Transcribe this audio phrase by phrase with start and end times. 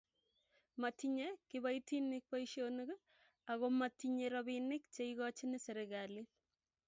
[0.81, 2.91] matinyei kiboitinik boisionik
[3.51, 6.29] aku matinyei robinik che ikochini serikalit.